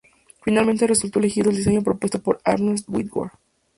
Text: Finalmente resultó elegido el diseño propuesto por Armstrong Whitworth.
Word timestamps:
Finalmente 0.41 0.87
resultó 0.87 1.19
elegido 1.19 1.51
el 1.51 1.57
diseño 1.57 1.83
propuesto 1.83 2.17
por 2.19 2.41
Armstrong 2.43 2.77
Whitworth. 2.97 3.33